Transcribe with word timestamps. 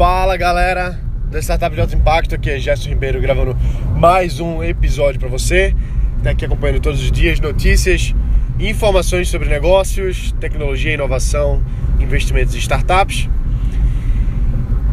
Fala 0.00 0.34
galera 0.34 0.98
da 1.30 1.40
Startup 1.40 1.74
de 1.74 1.78
Alto 1.78 1.94
Impacto, 1.94 2.34
aqui 2.34 2.48
é 2.48 2.58
Gerson 2.58 2.88
Ribeiro 2.88 3.20
gravando 3.20 3.54
mais 3.94 4.40
um 4.40 4.64
episódio 4.64 5.20
para 5.20 5.28
você. 5.28 5.76
Está 6.16 6.30
aqui 6.30 6.46
acompanhando 6.46 6.80
todos 6.80 7.02
os 7.02 7.12
dias 7.12 7.38
notícias, 7.38 8.14
informações 8.58 9.28
sobre 9.28 9.50
negócios, 9.50 10.34
tecnologia, 10.40 10.94
inovação, 10.94 11.62
investimentos 12.00 12.54
e 12.54 12.58
startups. 12.60 13.28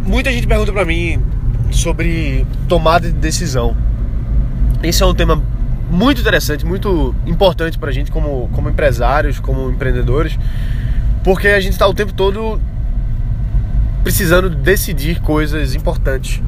Muita 0.05 0.29
gente 0.29 0.45
pergunta 0.45 0.73
para 0.73 0.83
mim 0.83 1.23
sobre 1.71 2.45
tomada 2.67 3.07
de 3.07 3.13
decisão. 3.13 3.77
Esse 4.83 5.03
é 5.03 5.05
um 5.05 5.15
tema 5.15 5.41
muito 5.89 6.19
interessante, 6.19 6.65
muito 6.65 7.15
importante 7.25 7.77
para 7.77 7.91
a 7.91 7.93
gente 7.93 8.11
como, 8.11 8.49
como 8.49 8.69
empresários, 8.69 9.39
como 9.39 9.71
empreendedores, 9.71 10.37
porque 11.23 11.47
a 11.47 11.61
gente 11.61 11.71
está 11.71 11.87
o 11.87 11.93
tempo 11.93 12.11
todo 12.11 12.59
precisando 14.07 14.49
decidir 14.49 15.19
coisas 15.19 15.75
importantes 15.75 16.41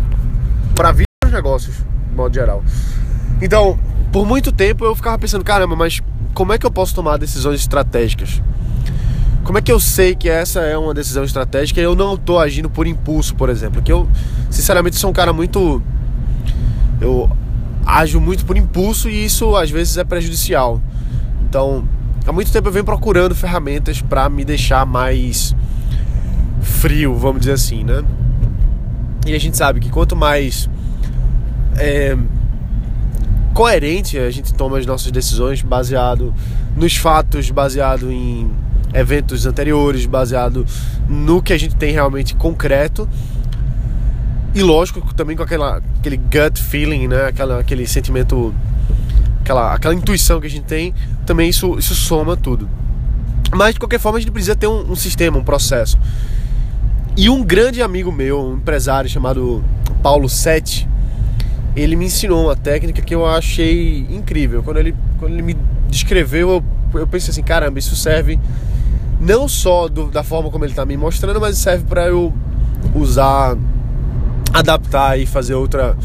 para 0.74 0.90
a 0.90 0.92
vida 0.94 1.10
dos 1.22 1.34
negócios, 1.34 1.76
de 1.76 2.16
modo 2.16 2.34
geral. 2.34 2.64
Então, 3.42 3.78
por 4.14 4.26
muito 4.26 4.50
tempo 4.50 4.86
eu 4.86 4.96
ficava 4.96 5.20
pensando, 5.20 5.44
caramba, 5.44 5.76
mas 5.76 6.00
como 6.34 6.54
é 6.54 6.58
que 6.58 6.66
eu 6.66 6.72
posso 6.72 6.96
tomar 6.96 7.18
decisões 7.18 7.60
estratégicas? 7.60 8.42
Como 9.44 9.58
é 9.58 9.62
que 9.62 9.70
eu 9.70 9.78
sei 9.78 10.16
que 10.16 10.30
essa 10.30 10.62
é 10.62 10.78
uma 10.78 10.94
decisão 10.94 11.26
estratégica 11.26 11.82
e 11.82 11.84
eu 11.84 11.96
não 11.96 12.14
estou 12.14 12.40
agindo 12.40 12.70
por 12.70 12.88
impulso, 12.88 13.36
por 13.36 13.50
exemplo? 13.50 13.82
Que 13.82 13.92
eu, 13.92 14.08
sinceramente, 14.50 14.96
sou 14.96 15.10
um 15.10 15.14
cara 15.14 15.34
muito. 15.34 15.84
Eu 17.02 17.30
ajo 17.86 18.22
muito 18.22 18.46
por 18.46 18.56
impulso 18.56 19.10
e 19.10 19.26
isso 19.26 19.54
às 19.58 19.70
vezes 19.70 19.98
é 19.98 20.06
prejudicial. 20.06 20.82
Então, 21.50 21.84
há 22.26 22.32
muito 22.32 22.54
tempo 22.54 22.70
eu 22.70 22.72
venho 22.72 22.86
procurando 22.86 23.36
ferramentas 23.36 24.02
para 24.02 24.30
me 24.30 24.46
deixar 24.46 24.86
mais 24.86 25.54
frio, 26.70 27.16
vamos 27.16 27.42
dizer 27.42 27.54
assim, 27.54 27.84
né? 27.84 28.04
E 29.26 29.34
a 29.34 29.40
gente 29.40 29.58
sabe 29.58 29.80
que 29.80 29.90
quanto 29.90 30.16
mais 30.16 30.70
é, 31.78 32.18
coerente 33.54 34.18
a 34.18 34.32
gente 34.32 34.54
toma 34.54 34.78
as 34.78 34.86
nossas 34.86 35.12
decisões 35.12 35.62
baseado 35.62 36.34
nos 36.76 36.96
fatos, 36.96 37.52
baseado 37.52 38.12
em 38.12 38.50
eventos 38.94 39.46
anteriores, 39.46 40.06
baseado 40.06 40.66
no 41.08 41.42
que 41.42 41.54
a 41.54 41.58
gente 41.58 41.76
tem 41.76 41.92
realmente 41.92 42.36
concreto. 42.36 43.08
E 44.56 44.64
lógico, 44.64 45.14
também 45.14 45.36
com 45.36 45.44
aquela, 45.44 45.82
aquele 46.00 46.18
gut 46.18 46.60
feeling, 46.60 47.08
né? 47.08 47.26
Aquela, 47.28 47.60
aquele 47.60 47.86
sentimento, 47.86 48.54
aquela, 49.42 49.74
aquela 49.74 49.94
intuição 49.94 50.40
que 50.40 50.48
a 50.48 50.50
gente 50.50 50.66
tem, 50.66 50.94
também 51.26 51.50
isso, 51.50 51.78
isso 51.78 51.94
soma 51.94 52.36
tudo. 52.36 52.68
Mas 53.56 53.74
de 53.74 53.80
qualquer 53.80 54.00
forma 54.00 54.18
a 54.18 54.22
gente 54.22 54.32
precisa 54.32 54.56
ter 54.56 54.68
um, 54.68 54.92
um 54.92 54.96
sistema, 54.96 55.38
um 55.38 55.44
processo. 55.44 55.98
E 57.20 57.30
um 57.30 57.44
grande 57.44 57.82
amigo 57.82 58.14
meu, 58.14 58.40
um 58.42 58.54
empresário 58.54 59.10
chamado 59.10 59.62
Paulo 60.02 60.30
Sete, 60.30 60.88
ele 61.76 61.98
me 61.98 62.06
ensinou 62.06 62.46
uma 62.46 62.56
técnica 62.56 63.02
que 63.02 63.14
eu 63.14 63.26
achei 63.26 64.08
incrível. 64.10 64.64
Quando 64.64 64.78
ele, 64.78 64.96
quando 65.18 65.34
ele 65.34 65.42
me 65.42 65.58
descreveu, 65.90 66.50
eu, 66.94 67.02
eu 67.02 67.06
pensei 67.06 67.32
assim: 67.32 67.44
caramba, 67.44 67.78
isso 67.78 67.94
serve 67.94 68.40
não 69.20 69.50
só 69.50 69.90
do, 69.90 70.06
da 70.06 70.24
forma 70.24 70.50
como 70.50 70.64
ele 70.64 70.72
está 70.72 70.86
me 70.86 70.96
mostrando, 70.96 71.42
mas 71.42 71.58
serve 71.58 71.84
para 71.84 72.08
eu 72.08 72.34
usar, 72.96 73.58
adaptar 74.54 75.20
e 75.20 75.26
fazer 75.26 75.56
outra. 75.56 75.98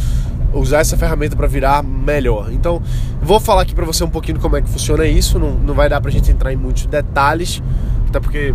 Usar 0.52 0.80
essa 0.80 0.96
ferramenta 0.96 1.36
para 1.36 1.46
virar 1.46 1.80
melhor. 1.84 2.52
Então, 2.52 2.82
vou 3.22 3.38
falar 3.38 3.62
aqui 3.62 3.74
para 3.74 3.84
você 3.84 4.02
um 4.02 4.10
pouquinho 4.10 4.40
como 4.40 4.56
é 4.56 4.62
que 4.62 4.68
funciona 4.68 5.06
isso. 5.06 5.38
Não, 5.38 5.52
não 5.52 5.74
vai 5.74 5.88
dar 5.88 6.00
pra 6.00 6.10
gente 6.10 6.28
entrar 6.32 6.52
em 6.52 6.56
muitos 6.56 6.86
detalhes, 6.86 7.62
até 8.08 8.18
porque 8.18 8.52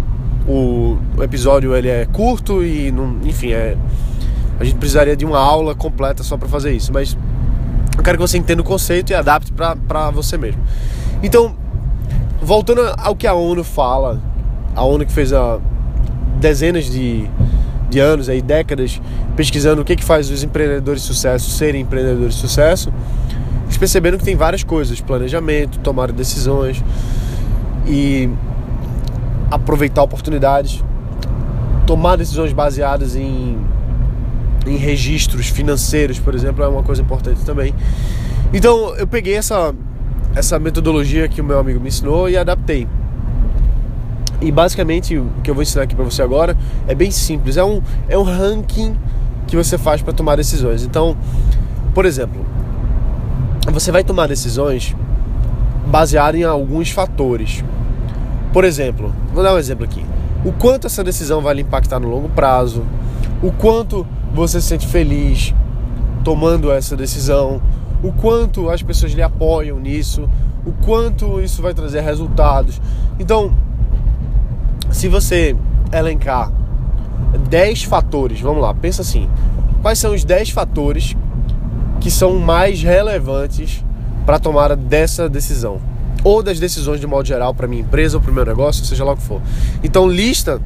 o, 0.50 0.98
episódio 1.22 1.76
ele 1.76 1.88
é 1.88 2.06
curto 2.06 2.64
e, 2.64 2.92
não, 2.92 3.18
enfim, 3.24 3.52
é, 3.52 3.78
a 4.60 4.64
gente 4.64 4.78
precisaria 4.78 5.16
de 5.16 5.24
uma 5.24 5.38
aula 5.38 5.76
completa 5.76 6.24
só 6.24 6.36
para 6.38 6.48
fazer 6.48 6.72
isso. 6.72 6.92
Mas 6.92 7.16
eu 7.96 8.04
quero 8.04 8.18
que 8.18 8.22
você 8.22 8.38
entenda 8.38 8.62
o 8.62 8.66
conceito 8.66 9.12
e 9.12 9.14
adapte 9.14 9.54
para 9.54 10.10
você 10.10 10.38
mesmo. 10.38 10.62
Então, 11.22 11.56
voltando 12.42 12.82
ao 12.98 13.16
que 13.16 13.28
a 13.28 13.34
ONU 13.34 13.64
fala, 13.64 14.20
a 14.76 14.84
ONU 14.84 15.06
que 15.06 15.12
fez 15.12 15.32
a 15.32 15.60
dezenas 16.40 16.86
de, 16.86 17.30
de 17.90 18.00
anos, 18.00 18.28
aí, 18.28 18.42
décadas, 18.42 19.00
pesquisando 19.36 19.82
o 19.82 19.86
que, 19.86 19.96
que 19.96 20.04
faz 20.04 20.32
os 20.32 20.44
empreendedores 20.44 21.02
de 21.02 21.08
sucesso 21.08 21.52
serem 21.52 21.82
empreendedores 21.82 22.34
de 22.34 22.42
sucesso, 22.42 22.92
eles 23.66 23.78
perceberam 23.78 24.18
que 24.18 24.24
tem 24.24 24.36
várias 24.36 24.64
coisas: 24.64 25.00
planejamento, 25.00 25.78
tomar 25.80 26.12
decisões 26.12 26.84
e 27.86 28.30
aproveitar 29.50 30.04
oportunidades, 30.04 30.84
tomar 31.86 32.16
decisões 32.16 32.54
baseadas 32.54 33.16
em, 33.16 33.58
em 34.66 34.76
registros 34.78 35.48
financeiros, 35.48 36.20
por 36.20 36.36
exemplo, 36.36 36.64
é 36.64 36.68
uma 36.68 36.84
coisa 36.84 37.02
importante 37.02 37.44
também. 37.44 37.74
Então 38.54 38.96
eu 38.96 39.08
peguei 39.08 39.36
essa, 39.36 39.74
essa 40.36 40.60
metodologia 40.60 41.28
que 41.28 41.42
o 41.42 41.44
meu 41.44 41.60
amigo 41.60 41.80
me 41.80 41.88
ensinou 41.88 42.30
e 42.30 42.38
adaptei. 42.38 42.88
E 44.42 44.52
basicamente 44.52 45.18
o 45.18 45.28
que 45.44 45.50
eu 45.50 45.56
vou 45.56 45.64
ensinar 45.64 45.84
aqui 45.84 45.96
para 45.96 46.06
você 46.06 46.22
agora 46.22 46.56
é 46.88 46.96
bem 46.96 47.12
simples, 47.12 47.58
é 47.58 47.64
um, 47.64 47.82
é 48.08 48.18
um 48.18 48.24
ranking 48.24 48.96
que 49.48 49.56
você 49.56 49.78
faz 49.78 50.02
para 50.02 50.14
tomar 50.14 50.36
decisões. 50.38 50.84
Então, 50.84 51.18
por 51.94 52.06
exemplo, 52.06 52.46
você 53.72 53.92
vai 53.92 54.04
tomar 54.04 54.28
decisões 54.28 54.96
baseado 55.88 56.36
em 56.36 56.44
alguns 56.44 56.92
fatores. 56.92 57.64
Por 58.52 58.64
exemplo, 58.64 59.14
vou 59.34 59.44
dar 59.44 59.54
um 59.54 59.58
exemplo 59.58 59.86
aqui. 59.86 60.04
O 60.44 60.52
quanto 60.52 60.88
essa 60.88 61.04
decisão 61.04 61.42
vai 61.42 61.54
lhe 61.54 61.62
impactar 61.62 62.00
no 62.00 62.10
longo 62.10 62.30
prazo, 62.30 62.84
o 63.44 63.52
quanto 63.52 64.06
você 64.34 64.60
se 64.60 64.68
sente 64.68 64.88
feliz 64.88 65.54
tomando 66.24 66.72
essa 66.72 66.96
decisão, 66.96 67.62
o 68.04 68.12
quanto 68.12 68.70
as 68.70 68.82
pessoas 68.82 69.12
lhe 69.14 69.22
apoiam 69.22 69.80
nisso, 69.80 70.30
o 70.66 70.72
quanto 70.72 71.40
isso 71.42 71.62
vai 71.62 71.74
trazer 71.74 72.02
resultados. 72.02 72.82
Então, 73.20 73.54
se 74.92 75.08
você 75.08 75.56
elencar 75.92 76.52
10 77.50 77.84
fatores, 77.84 78.40
vamos 78.42 78.62
lá, 78.62 78.74
pensa 78.74 79.02
assim: 79.02 79.30
quais 79.82 80.00
são 80.00 80.14
os 80.14 80.24
10 80.24 80.50
fatores 80.50 81.16
que 82.00 82.10
são 82.10 82.40
mais 82.40 82.82
relevantes 82.82 83.84
para 84.26 84.38
a 84.38 84.40
tomada 84.40 84.76
dessa 84.76 85.30
decisão? 85.30 85.80
Ou 86.24 86.44
das 86.44 86.60
decisões 86.60 87.00
de 87.00 87.08
modo 87.08 87.28
geral 87.28 87.54
para 87.54 87.68
minha 87.68 87.82
empresa 87.82 88.18
ou 88.18 88.22
para 88.22 88.32
o 88.32 88.34
meu 88.34 88.46
negócio, 88.46 88.86
seja 88.86 89.04
lá 89.04 89.14
o 89.14 89.18
que 89.18 89.24
for. 89.24 89.42
Então 89.84 90.08
lista 90.08 90.62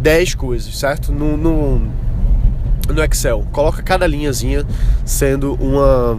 10 0.00 0.34
coisas, 0.34 0.76
certo? 0.78 1.12
No, 1.12 1.36
no, 1.36 1.78
no 2.88 3.04
Excel. 3.04 3.46
Coloca 3.52 3.82
cada 3.82 4.06
linhazinha 4.06 4.64
sendo 5.04 5.54
uma, 5.54 6.18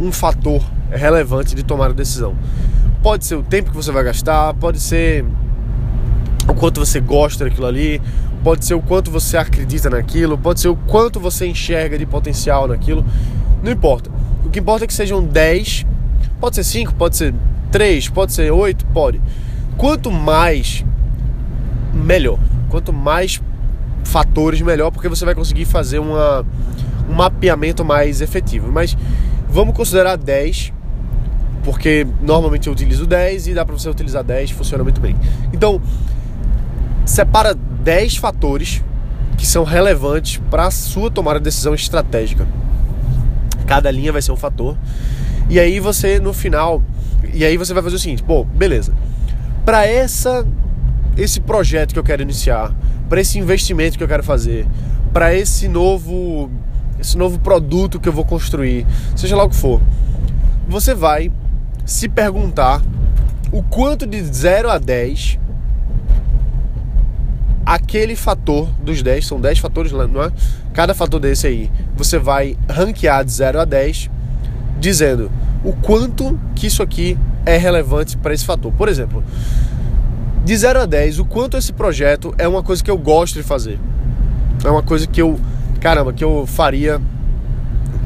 um 0.00 0.12
fator 0.12 0.62
relevante 0.90 1.54
de 1.54 1.62
tomar 1.62 1.86
a 1.86 1.92
decisão. 1.92 2.36
Pode 3.02 3.24
ser 3.24 3.36
o 3.36 3.42
tempo 3.42 3.70
que 3.70 3.76
você 3.76 3.92
vai 3.92 4.04
gastar, 4.04 4.54
pode 4.54 4.80
ser 4.80 5.24
o 6.48 6.54
quanto 6.54 6.80
você 6.84 7.00
gosta 7.00 7.44
daquilo 7.44 7.66
ali, 7.66 8.00
pode 8.42 8.64
ser 8.64 8.74
o 8.74 8.80
quanto 8.80 9.10
você 9.10 9.36
acredita 9.36 9.88
naquilo, 9.88 10.36
pode 10.36 10.60
ser 10.60 10.68
o 10.68 10.76
quanto 10.76 11.20
você 11.20 11.46
enxerga 11.46 11.98
de 11.98 12.06
potencial 12.06 12.66
naquilo. 12.66 13.04
Não 13.62 13.70
importa. 13.70 14.10
O 14.44 14.50
que 14.50 14.58
importa 14.58 14.84
é 14.84 14.86
que 14.86 14.94
sejam 14.94 15.22
10 15.22 15.86
Pode 16.40 16.56
ser 16.56 16.64
5, 16.64 16.94
pode 16.94 17.16
ser 17.16 17.34
3, 17.72 18.08
pode 18.08 18.32
ser 18.32 18.52
8, 18.52 18.86
pode. 18.86 19.20
Quanto 19.76 20.10
mais, 20.10 20.84
melhor. 21.92 22.38
Quanto 22.68 22.92
mais 22.92 23.40
fatores, 24.04 24.60
melhor, 24.60 24.90
porque 24.90 25.08
você 25.08 25.24
vai 25.24 25.34
conseguir 25.34 25.64
fazer 25.64 25.98
uma, 25.98 26.44
um 27.08 27.14
mapeamento 27.14 27.84
mais 27.84 28.20
efetivo. 28.20 28.70
Mas 28.70 28.96
vamos 29.48 29.74
considerar 29.74 30.16
10, 30.16 30.72
porque 31.64 32.06
normalmente 32.22 32.68
eu 32.68 32.72
utilizo 32.72 33.06
10 33.06 33.48
e 33.48 33.54
dá 33.54 33.64
para 33.64 33.76
você 33.76 33.88
utilizar 33.88 34.22
10, 34.22 34.52
funciona 34.52 34.84
muito 34.84 35.00
bem. 35.00 35.16
Então, 35.52 35.80
separa 37.04 37.54
10 37.54 38.16
fatores 38.16 38.82
que 39.36 39.46
são 39.46 39.64
relevantes 39.64 40.40
para 40.50 40.66
a 40.66 40.70
sua 40.70 41.10
tomada 41.10 41.38
de 41.38 41.44
decisão 41.44 41.74
estratégica. 41.74 42.46
Cada 43.66 43.90
linha 43.90 44.12
vai 44.12 44.22
ser 44.22 44.32
um 44.32 44.36
fator 44.36 44.76
e 45.48 45.58
aí 45.58 45.80
você 45.80 46.20
no 46.20 46.32
final, 46.32 46.82
e 47.32 47.44
aí 47.44 47.56
você 47.56 47.72
vai 47.72 47.82
fazer 47.82 47.96
o 47.96 47.98
seguinte, 47.98 48.22
pô, 48.22 48.44
beleza. 48.44 48.92
Para 49.64 49.86
essa 49.86 50.46
esse 51.16 51.40
projeto 51.40 51.92
que 51.92 51.98
eu 51.98 52.04
quero 52.04 52.22
iniciar, 52.22 52.72
para 53.08 53.20
esse 53.20 53.38
investimento 53.38 53.98
que 53.98 54.04
eu 54.04 54.08
quero 54.08 54.22
fazer, 54.22 54.66
para 55.12 55.34
esse 55.34 55.68
novo 55.68 56.50
esse 57.00 57.16
novo 57.16 57.38
produto 57.38 58.00
que 58.00 58.08
eu 58.08 58.12
vou 58.12 58.24
construir, 58.24 58.86
seja 59.16 59.36
lá 59.36 59.44
o 59.44 59.48
que 59.48 59.56
for. 59.56 59.80
Você 60.68 60.94
vai 60.94 61.30
se 61.84 62.08
perguntar 62.08 62.82
o 63.50 63.62
quanto 63.62 64.06
de 64.06 64.22
0 64.22 64.70
a 64.70 64.78
10 64.78 65.38
aquele 67.64 68.16
fator 68.16 68.66
dos 68.82 69.02
10, 69.02 69.26
são 69.26 69.38
10 69.38 69.58
fatores, 69.58 69.92
não 69.92 70.22
é? 70.22 70.32
Cada 70.72 70.94
fator 70.94 71.20
desse 71.20 71.46
aí, 71.46 71.70
você 71.94 72.18
vai 72.18 72.56
ranquear 72.68 73.22
de 73.24 73.30
0 73.30 73.60
a 73.60 73.64
10 73.66 74.10
dizendo 74.78 75.30
o 75.64 75.72
quanto 75.72 76.38
que 76.54 76.66
isso 76.66 76.82
aqui 76.82 77.18
é 77.44 77.56
relevante 77.56 78.16
para 78.16 78.32
esse 78.32 78.44
fator. 78.44 78.72
Por 78.72 78.88
exemplo, 78.88 79.22
de 80.44 80.56
0 80.56 80.80
a 80.80 80.86
10, 80.86 81.18
o 81.18 81.24
quanto 81.24 81.56
esse 81.56 81.72
projeto 81.72 82.34
é 82.38 82.46
uma 82.46 82.62
coisa 82.62 82.82
que 82.82 82.90
eu 82.90 82.98
gosto 82.98 83.34
de 83.34 83.42
fazer. 83.42 83.78
é 84.64 84.70
uma 84.70 84.82
coisa 84.82 85.06
que 85.06 85.20
eu, 85.20 85.38
caramba, 85.80 86.12
que 86.12 86.24
eu 86.24 86.46
faria 86.46 87.00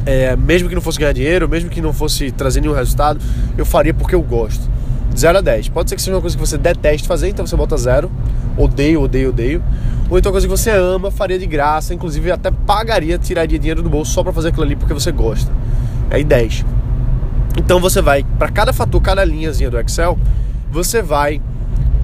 é, 0.04 0.34
mesmo 0.36 0.68
que 0.68 0.74
não 0.74 0.82
fosse 0.82 0.98
ganhar 0.98 1.12
dinheiro, 1.12 1.48
mesmo 1.48 1.70
que 1.70 1.80
não 1.80 1.92
fosse 1.92 2.30
trazer 2.30 2.60
nenhum 2.60 2.74
resultado, 2.74 3.20
eu 3.56 3.64
faria 3.64 3.94
porque 3.94 4.14
eu 4.14 4.22
gosto. 4.22 4.70
0 5.16 5.38
a 5.38 5.40
10. 5.40 5.68
Pode 5.68 5.90
ser 5.90 5.96
que 5.96 6.02
seja 6.02 6.14
uma 6.14 6.20
coisa 6.20 6.36
que 6.36 6.40
você 6.40 6.56
deteste 6.56 7.06
fazer, 7.06 7.28
então 7.28 7.46
você 7.46 7.56
bota 7.56 7.76
0. 7.76 8.10
Odeio, 8.56 9.02
odeio, 9.02 9.28
odeio. 9.28 9.62
Ou 10.10 10.18
então 10.18 10.32
coisa 10.32 10.46
que 10.46 10.50
você 10.50 10.70
ama, 10.70 11.10
faria 11.10 11.38
de 11.38 11.46
graça, 11.46 11.94
inclusive 11.94 12.30
até 12.30 12.50
pagaria, 12.50 13.18
tiraria 13.18 13.58
dinheiro 13.58 13.82
do 13.82 13.88
bolso 13.88 14.12
só 14.12 14.22
para 14.22 14.32
fazer 14.32 14.48
aquilo 14.48 14.64
ali 14.64 14.76
porque 14.76 14.92
você 14.92 15.12
gosta. 15.12 15.50
Aí 16.12 16.22
10. 16.22 16.64
Então 17.56 17.80
você 17.80 18.02
vai, 18.02 18.24
para 18.38 18.50
cada 18.50 18.72
fator, 18.72 19.00
cada 19.00 19.24
linhazinha 19.24 19.70
do 19.70 19.80
Excel, 19.80 20.18
você 20.70 21.00
vai 21.00 21.40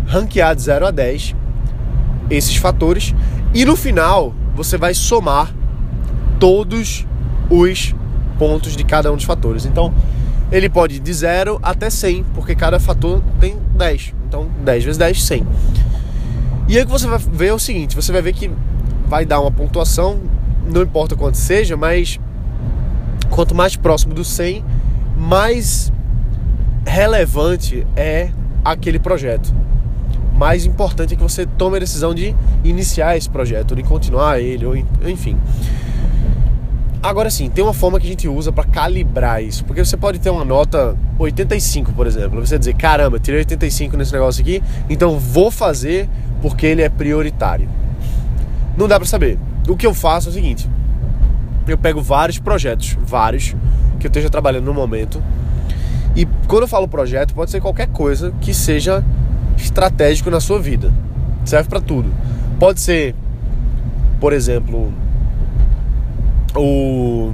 ranquear 0.06 0.56
de 0.56 0.62
0 0.62 0.86
a 0.86 0.90
10 0.90 1.34
esses 2.30 2.56
fatores 2.56 3.14
e 3.54 3.64
no 3.64 3.76
final 3.76 4.34
você 4.54 4.76
vai 4.78 4.94
somar 4.94 5.54
todos 6.40 7.06
os 7.50 7.94
pontos 8.38 8.76
de 8.76 8.84
cada 8.84 9.12
um 9.12 9.16
dos 9.16 9.24
fatores. 9.24 9.66
Então, 9.66 9.92
ele 10.50 10.68
pode 10.68 10.96
ir 10.96 11.00
de 11.00 11.12
0 11.12 11.58
até 11.62 11.90
100, 11.90 12.24
porque 12.34 12.54
cada 12.54 12.80
fator 12.80 13.22
tem 13.38 13.56
10. 13.76 14.14
Então, 14.26 14.48
10 14.64 14.84
vezes 14.84 14.98
10, 14.98 15.22
100. 15.22 15.46
E 16.68 16.78
aí 16.78 16.84
que 16.84 16.90
você 16.90 17.06
vai 17.06 17.18
ver 17.18 17.48
é 17.48 17.54
o 17.54 17.58
seguinte, 17.58 17.96
você 17.96 18.12
vai 18.12 18.22
ver 18.22 18.32
que 18.32 18.50
vai 19.06 19.24
dar 19.24 19.40
uma 19.40 19.50
pontuação, 19.50 20.20
não 20.66 20.82
importa 20.82 21.16
quanto 21.16 21.36
seja, 21.36 21.76
mas 21.76 22.20
quanto 23.30 23.54
mais 23.54 23.76
próximo 23.76 24.14
do 24.14 24.24
100, 24.24 24.64
mais 25.16 25.92
relevante 26.86 27.86
é 27.96 28.30
aquele 28.64 28.98
projeto. 28.98 29.52
Mais 30.34 30.64
importante 30.64 31.14
é 31.14 31.16
que 31.16 31.22
você 31.22 31.44
tome 31.44 31.76
a 31.76 31.80
decisão 31.80 32.14
de 32.14 32.34
iniciar 32.62 33.16
esse 33.16 33.28
projeto, 33.28 33.74
de 33.74 33.82
continuar 33.82 34.40
ele, 34.40 34.64
ou 34.64 34.76
enfim. 34.76 35.36
Agora 37.02 37.30
sim, 37.30 37.48
tem 37.48 37.62
uma 37.62 37.72
forma 37.72 37.98
que 38.00 38.06
a 38.06 38.10
gente 38.10 38.28
usa 38.28 38.50
para 38.50 38.64
calibrar 38.64 39.42
isso, 39.42 39.64
porque 39.64 39.84
você 39.84 39.96
pode 39.96 40.18
ter 40.18 40.30
uma 40.30 40.44
nota 40.44 40.96
85, 41.18 41.92
por 41.92 42.06
exemplo, 42.06 42.44
você 42.44 42.58
dizer, 42.58 42.74
caramba, 42.74 43.18
tirei 43.20 43.40
85 43.40 43.96
nesse 43.96 44.12
negócio 44.12 44.42
aqui, 44.42 44.62
então 44.90 45.18
vou 45.18 45.50
fazer 45.50 46.08
porque 46.42 46.66
ele 46.66 46.82
é 46.82 46.88
prioritário. 46.88 47.68
Não 48.76 48.86
dá 48.86 48.98
para 48.98 49.06
saber. 49.06 49.38
O 49.68 49.76
que 49.76 49.86
eu 49.86 49.94
faço 49.94 50.28
é 50.28 50.30
o 50.30 50.32
seguinte: 50.32 50.68
eu 51.72 51.78
pego 51.78 52.00
vários 52.00 52.38
projetos, 52.38 52.96
vários 53.00 53.54
que 53.98 54.06
eu 54.06 54.08
esteja 54.08 54.30
trabalhando 54.30 54.64
no 54.64 54.74
momento, 54.74 55.22
e 56.14 56.26
quando 56.46 56.62
eu 56.62 56.68
falo 56.68 56.88
projeto, 56.88 57.34
pode 57.34 57.50
ser 57.50 57.60
qualquer 57.60 57.88
coisa 57.88 58.32
que 58.40 58.52
seja 58.52 59.04
estratégico 59.56 60.30
na 60.30 60.40
sua 60.40 60.60
vida. 60.60 60.92
Serve 61.44 61.68
para 61.68 61.80
tudo. 61.80 62.12
Pode 62.58 62.80
ser, 62.80 63.14
por 64.20 64.32
exemplo, 64.32 64.92
o 66.56 67.32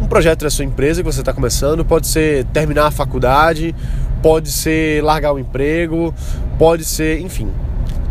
um 0.00 0.06
projeto 0.06 0.42
da 0.42 0.50
sua 0.50 0.64
empresa 0.64 1.02
que 1.02 1.06
você 1.12 1.20
está 1.20 1.32
começando, 1.32 1.84
pode 1.84 2.06
ser 2.06 2.44
terminar 2.46 2.86
a 2.86 2.90
faculdade, 2.90 3.74
pode 4.22 4.50
ser 4.50 5.02
largar 5.02 5.32
o 5.32 5.38
emprego, 5.38 6.14
pode 6.58 6.84
ser, 6.84 7.20
enfim, 7.20 7.48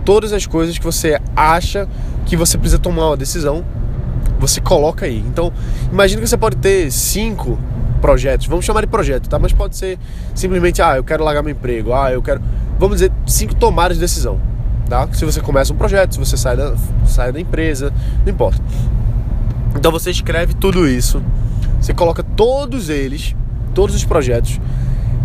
todas 0.06 0.32
as 0.32 0.46
coisas 0.46 0.78
que 0.78 0.84
você 0.84 1.20
acha 1.36 1.88
que 2.26 2.36
você 2.36 2.58
precisa 2.58 2.80
tomar 2.80 3.08
uma 3.08 3.18
decisão, 3.18 3.66
você 4.40 4.62
coloca 4.62 5.06
aí. 5.06 5.20
Então, 5.20 5.52
imagina 5.92 6.22
que 6.22 6.28
você 6.28 6.38
pode 6.38 6.58
ter 6.58 6.92
cinco 6.92 7.58
projetos, 8.02 8.48
vamos 8.48 8.64
chamar 8.64 8.82
de 8.82 8.88
projeto, 8.88 9.28
tá? 9.28 9.40
Mas 9.40 9.52
pode 9.52 9.76
ser 9.76 9.98
simplesmente, 10.36 10.82
ah, 10.82 10.98
eu 10.98 11.04
quero 11.04 11.24
largar 11.24 11.42
meu 11.42 11.52
emprego, 11.52 11.94
ah, 11.94 12.12
eu 12.12 12.22
quero, 12.22 12.42
vamos 12.78 12.98
dizer, 12.98 13.12
cinco 13.26 13.56
tomadas 13.56 13.98
de 13.98 14.02
decisão, 14.02 14.40
tá? 14.88 15.08
Se 15.14 15.26
você 15.26 15.42
começa 15.42 15.74
um 15.74 15.76
projeto, 15.76 16.14
se 16.14 16.20
você 16.20 16.38
sai 16.38 16.56
da, 16.56 16.76
sai 17.06 17.32
da 17.32 17.40
empresa, 17.40 17.92
não 18.26 18.32
importa. 18.32 18.62
Então 19.76 19.92
você 19.92 20.12
escreve 20.12 20.54
tudo 20.54 20.88
isso, 20.88 21.22
você 21.80 21.94
coloca 21.94 22.24
todos 22.24 22.90
eles, 22.90 23.36
todos 23.74 23.96
os 23.96 24.06
projetos. 24.06 24.60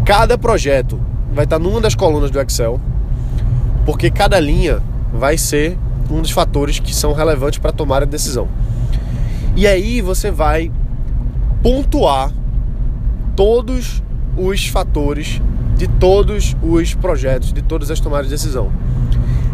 Cada 0.04 0.36
projeto 0.36 1.00
vai 1.32 1.44
estar 1.44 1.58
numa 1.58 1.80
das 1.80 1.94
colunas 1.94 2.30
do 2.30 2.40
Excel, 2.40 2.80
porque 3.84 4.10
cada 4.10 4.38
linha 4.40 4.80
vai 5.12 5.36
ser 5.38 5.78
um 6.10 6.20
dos 6.20 6.30
fatores 6.30 6.78
que 6.78 6.94
são 6.94 7.12
relevantes 7.12 7.58
para 7.58 7.72
tomar 7.72 8.02
a 8.02 8.06
decisão. 8.06 8.48
E 9.54 9.66
aí 9.66 10.00
você 10.00 10.30
vai 10.30 10.70
pontuar 11.62 12.32
todos 13.36 14.02
os 14.36 14.66
fatores 14.66 15.40
de 15.76 15.86
todos 15.86 16.56
os 16.62 16.94
projetos, 16.94 17.52
de 17.52 17.62
todas 17.62 17.90
as 17.90 18.00
tomadas 18.00 18.26
de 18.26 18.32
decisão. 18.32 18.70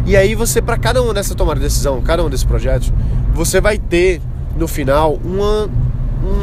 E 0.05 0.15
aí 0.15 0.35
você, 0.35 0.61
para 0.61 0.77
cada 0.77 1.01
uma 1.01 1.13
dessa 1.13 1.35
tomada 1.35 1.59
de 1.59 1.65
decisão, 1.65 2.01
cada 2.01 2.23
um 2.23 2.29
desses 2.29 2.45
projetos, 2.45 2.91
você 3.33 3.59
vai 3.59 3.77
ter 3.77 4.21
no 4.57 4.67
final 4.67 5.19
uma, 5.23 5.69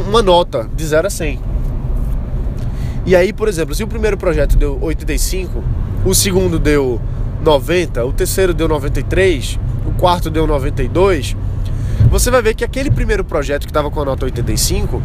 uma 0.07 0.23
nota 0.23 0.69
de 0.75 0.85
0 0.85 1.07
a 1.07 1.11
100. 1.11 1.41
E 3.07 3.15
aí, 3.15 3.33
por 3.33 3.49
exemplo, 3.49 3.75
se 3.75 3.85
o 3.85 3.87
primeiro 3.87 4.17
projeto 4.17 4.57
deu 4.57 4.79
85, 4.81 5.63
o 6.05 6.15
segundo 6.15 6.59
deu 6.59 7.01
90, 7.43 8.05
o 8.05 8.13
terceiro 8.13 8.53
deu 8.53 8.69
93, 8.69 9.59
o 9.87 9.93
quarto 9.93 10.29
deu 10.29 10.47
92, 10.47 11.37
você 12.19 12.31
vai 12.31 12.41
ver 12.41 12.55
que 12.55 12.65
aquele 12.65 12.91
primeiro 12.91 13.23
projeto 13.23 13.65
que 13.65 13.71
estava 13.71 13.91
com 13.91 14.01
a 14.01 14.05
nota 14.05 14.25
85, 14.25 15.03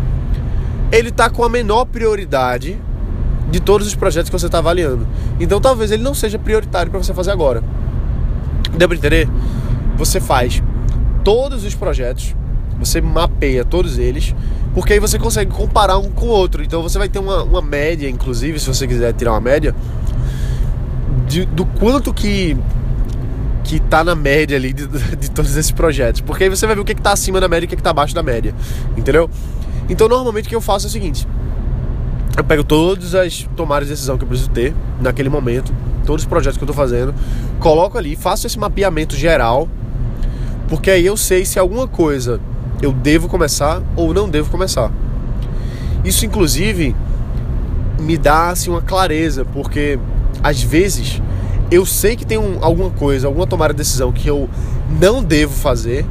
ele 0.92 1.10
está 1.10 1.30
com 1.30 1.44
a 1.44 1.50
menor 1.50 1.86
prioridade 1.86 2.80
de 3.50 3.60
todos 3.60 3.86
os 3.86 3.96
projetos 3.96 4.30
que 4.30 4.40
você 4.40 4.46
está 4.46 4.60
avaliando. 4.60 5.06
Então 5.40 5.60
talvez 5.60 5.92
ele 5.92 6.04
não 6.04 6.14
seja 6.14 6.40
prioritário 6.40 6.90
para 6.90 7.04
você 7.04 7.14
fazer 7.14 7.32
agora. 7.32 7.62
Deu 8.78 8.88
para 8.88 8.98
entender? 8.98 9.28
Você 9.98 10.22
faz 10.22 10.64
todos 11.24 11.66
os 11.66 11.76
projetos 11.76 12.34
você 12.82 13.00
mapeia 13.00 13.64
todos 13.64 14.00
eles, 14.00 14.34
porque 14.74 14.94
aí 14.94 15.00
você 15.00 15.20
consegue 15.20 15.52
comparar 15.52 16.00
um 16.00 16.10
com 16.10 16.26
o 16.26 16.30
outro. 16.30 16.64
Então 16.64 16.82
você 16.82 16.98
vai 16.98 17.08
ter 17.08 17.20
uma, 17.20 17.44
uma 17.44 17.62
média, 17.62 18.10
inclusive, 18.10 18.60
se 18.60 18.68
você 18.68 18.88
quiser 18.88 19.14
tirar 19.14 19.34
uma 19.34 19.40
média, 19.40 19.76
de, 21.28 21.46
do 21.46 21.64
quanto 21.64 22.12
que 22.12 22.58
que 23.72 23.80
tá 23.80 24.04
na 24.04 24.16
média 24.16 24.58
ali 24.58 24.74
de, 24.74 24.86
de, 24.86 25.32
todos 25.32 25.56
esses 25.56 25.72
projetos. 25.72 26.20
Porque 26.20 26.44
aí 26.44 26.50
você 26.50 26.68
vai 26.68 26.76
ver 26.76 26.82
o 26.82 26.84
que, 26.84 26.94
que 26.94 27.02
tá 27.02 27.14
acima 27.14 27.40
da 27.40 27.48
média 27.48 27.64
e 27.64 27.68
o 27.68 27.70
que, 27.70 27.78
que 27.78 27.82
tá 27.82 27.92
abaixo 27.92 28.14
da 28.14 28.22
média. 28.22 28.54
Entendeu? 28.98 29.30
Então 29.88 30.10
normalmente 30.10 30.48
o 30.48 30.50
que 30.50 30.56
eu 30.56 30.60
faço 30.60 30.88
é 30.88 30.90
o 30.90 30.92
seguinte. 30.92 31.26
Eu 32.36 32.44
pego 32.44 32.66
todas 32.66 33.16
as 33.16 33.48
tomadas 33.56 33.88
de 33.88 33.94
decisão 33.94 34.18
que 34.18 34.26
eu 34.26 34.28
preciso 34.28 34.50
ter 34.50 34.76
naquele 35.00 35.30
momento, 35.30 35.74
todos 36.06 36.24
os 36.24 36.28
projetos 36.28 36.58
que 36.58 36.64
eu 36.66 36.68
tô 36.68 36.74
fazendo, 36.74 37.16
coloco 37.62 37.98
ali, 37.98 38.14
faço 38.18 38.46
esse 38.46 38.60
mapeamento 38.60 39.16
geral, 39.16 39.70
porque 40.68 40.92
aí 40.92 41.06
eu 41.06 41.16
sei 41.16 41.46
se 41.46 41.58
alguma 41.58 41.88
coisa 41.88 42.42
eu 42.82 42.92
devo 42.92 43.30
começar 43.30 43.82
ou 43.96 44.14
não 44.14 44.28
devo 44.28 44.52
começar. 44.52 44.92
Isso, 46.04 46.26
inclusive, 46.26 46.94
me 48.02 48.18
dá 48.18 48.50
assim, 48.50 48.70
uma 48.70 48.82
clareza, 48.82 49.46
porque 49.46 49.98
às 50.44 50.62
vezes 50.62 51.22
eu 51.72 51.86
sei 51.86 52.16
que 52.16 52.26
tem 52.26 52.38
um, 52.38 52.58
alguma 52.62 52.90
coisa, 52.92 53.28
alguma 53.28 53.48
tomada 53.48 53.74
de 53.74 53.78
decisão 53.78 54.12
que 54.12 54.28
eu 54.28 54.50
não 55.00 55.24
devo 55.24 55.54
fazer, 55.54 56.06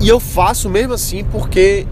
e 0.00 0.08
eu 0.08 0.20
faço 0.20 0.68
mesmo 0.68 0.92
assim 0.92 1.24
porque 1.24 1.86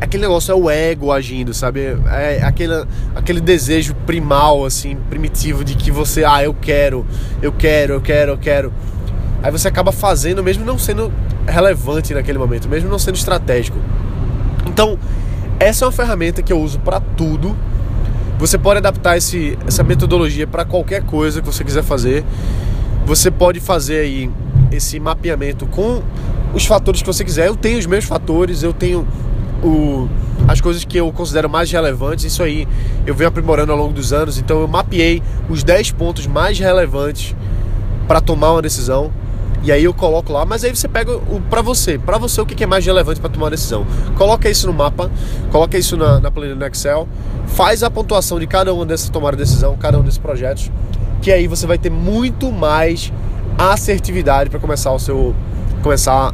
aquele 0.00 0.22
negócio 0.22 0.52
é 0.52 0.54
o 0.54 0.70
ego 0.70 1.10
agindo, 1.10 1.54
sabe? 1.54 1.96
É 2.06 2.42
aquele, 2.42 2.84
aquele 3.14 3.40
desejo 3.40 3.94
primal, 4.06 4.64
assim, 4.64 4.96
primitivo 5.08 5.64
de 5.64 5.74
que 5.74 5.90
você, 5.90 6.24
ah, 6.24 6.42
eu 6.42 6.54
quero, 6.54 7.06
eu 7.42 7.52
quero, 7.52 7.94
eu 7.94 8.00
quero, 8.00 8.32
eu 8.32 8.38
quero. 8.38 8.72
Aí 9.42 9.50
você 9.50 9.68
acaba 9.68 9.92
fazendo 9.92 10.42
mesmo 10.42 10.64
não 10.64 10.78
sendo 10.78 11.12
relevante 11.46 12.12
naquele 12.12 12.38
momento, 12.38 12.68
mesmo 12.68 12.90
não 12.90 12.98
sendo 12.98 13.16
estratégico. 13.16 13.78
Então, 14.66 14.98
essa 15.58 15.84
é 15.84 15.86
uma 15.86 15.92
ferramenta 15.92 16.42
que 16.42 16.52
eu 16.52 16.60
uso 16.60 16.78
para 16.80 17.00
tudo. 17.00 17.56
Você 18.38 18.56
pode 18.56 18.78
adaptar 18.78 19.16
esse, 19.16 19.58
essa 19.66 19.82
metodologia 19.82 20.46
para 20.46 20.64
qualquer 20.64 21.02
coisa 21.02 21.40
que 21.40 21.46
você 21.46 21.64
quiser 21.64 21.82
fazer. 21.82 22.24
Você 23.04 23.32
pode 23.32 23.58
fazer 23.58 23.98
aí 23.98 24.30
esse 24.70 25.00
mapeamento 25.00 25.66
com 25.66 26.02
os 26.54 26.64
fatores 26.64 27.02
que 27.02 27.06
você 27.06 27.24
quiser. 27.24 27.48
Eu 27.48 27.56
tenho 27.56 27.78
os 27.78 27.86
meus 27.86 28.04
fatores, 28.04 28.62
eu 28.62 28.72
tenho 28.72 29.04
o, 29.60 30.08
as 30.46 30.60
coisas 30.60 30.84
que 30.84 30.96
eu 30.96 31.10
considero 31.12 31.50
mais 31.50 31.70
relevantes. 31.72 32.26
Isso 32.26 32.40
aí 32.40 32.68
eu 33.04 33.12
venho 33.12 33.28
aprimorando 33.28 33.72
ao 33.72 33.78
longo 33.78 33.92
dos 33.92 34.12
anos. 34.12 34.38
Então 34.38 34.60
eu 34.60 34.68
mapeei 34.68 35.20
os 35.48 35.64
10 35.64 35.90
pontos 35.92 36.28
mais 36.28 36.60
relevantes 36.60 37.34
para 38.06 38.20
tomar 38.20 38.52
uma 38.52 38.62
decisão. 38.62 39.10
E 39.62 39.72
aí 39.72 39.84
eu 39.84 39.92
coloco 39.92 40.32
lá, 40.32 40.44
mas 40.44 40.64
aí 40.64 40.74
você 40.74 40.86
pega 40.86 41.16
o 41.16 41.40
para 41.50 41.60
você, 41.60 41.98
para 41.98 42.16
você 42.16 42.40
o 42.40 42.46
que 42.46 42.62
é 42.62 42.66
mais 42.66 42.86
relevante 42.86 43.20
para 43.20 43.28
tomar 43.28 43.50
decisão. 43.50 43.84
Coloca 44.16 44.48
isso 44.48 44.66
no 44.66 44.72
mapa, 44.72 45.10
coloca 45.50 45.76
isso 45.76 45.96
na, 45.96 46.20
na 46.20 46.30
planilha 46.30 46.54
no 46.54 46.66
Excel, 46.66 47.08
faz 47.46 47.82
a 47.82 47.90
pontuação 47.90 48.38
de 48.38 48.46
cada 48.46 48.72
uma 48.72 48.86
dessas 48.86 49.08
tomar 49.10 49.32
de 49.32 49.38
decisão, 49.38 49.76
cada 49.76 49.98
um 49.98 50.02
desses 50.02 50.18
projetos, 50.18 50.70
que 51.20 51.32
aí 51.32 51.48
você 51.48 51.66
vai 51.66 51.76
ter 51.76 51.90
muito 51.90 52.52
mais 52.52 53.12
assertividade 53.58 54.48
para 54.48 54.60
começar 54.60 54.92
o 54.92 54.98
seu 54.98 55.34
começar 55.82 56.32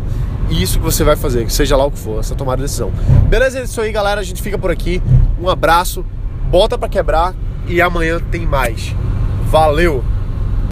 isso 0.50 0.78
que 0.78 0.84
você 0.84 1.02
vai 1.02 1.16
fazer, 1.16 1.50
seja 1.50 1.76
lá 1.76 1.86
o 1.86 1.90
que 1.90 1.98
for, 1.98 2.20
essa 2.20 2.34
tomada 2.34 2.58
de 2.58 2.64
decisão. 2.64 2.92
Beleza? 3.28 3.60
É 3.60 3.62
isso 3.64 3.80
aí, 3.80 3.90
galera, 3.90 4.20
a 4.20 4.24
gente 4.24 4.42
fica 4.42 4.58
por 4.58 4.70
aqui. 4.70 5.02
Um 5.40 5.48
abraço, 5.48 6.04
bota 6.50 6.76
para 6.76 6.88
quebrar 6.88 7.34
e 7.66 7.80
amanhã 7.80 8.20
tem 8.20 8.46
mais. 8.46 8.94
Valeu. 9.46 10.04